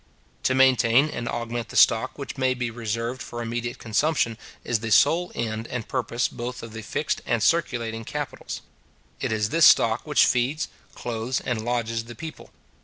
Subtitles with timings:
[0.41, 4.89] To maintain and augment the stock which may be reserved for immediate consumption, is the
[4.89, 8.61] sole end and purpose both of the fixed and circulating capitals.
[9.19, 12.49] It is this stock which feeds, clothes, and lodges the people.